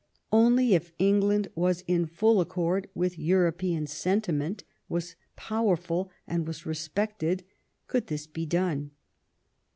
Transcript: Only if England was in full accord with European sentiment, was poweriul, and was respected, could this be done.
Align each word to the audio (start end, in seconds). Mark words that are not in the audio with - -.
Only 0.31 0.73
if 0.73 0.93
England 0.97 1.49
was 1.53 1.83
in 1.85 2.07
full 2.07 2.41
accord 2.41 2.89
with 2.95 3.19
European 3.19 3.85
sentiment, 3.85 4.63
was 4.89 5.15
poweriul, 5.37 6.09
and 6.25 6.47
was 6.47 6.65
respected, 6.65 7.43
could 7.85 8.07
this 8.07 8.25
be 8.25 8.47
done. 8.47 8.89